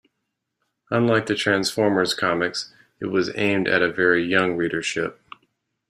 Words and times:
Unlike 0.89 1.27
the 1.27 1.35
"Transformers" 1.35 2.15
comics, 2.15 2.73
it 2.99 3.05
was 3.05 3.31
aimed 3.37 3.67
at 3.67 3.83
a 3.83 3.93
very 3.93 4.23
young 4.23 4.55
readership. 4.55 5.21